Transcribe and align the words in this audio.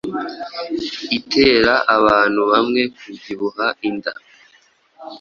itera 1.17 1.73
abantu 1.97 2.41
bamwe 2.51 2.81
kubyibuha 2.95 3.67
inda? 3.87 4.11